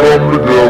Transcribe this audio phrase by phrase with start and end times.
[0.00, 0.69] Come to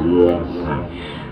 [0.03, 1.22] you.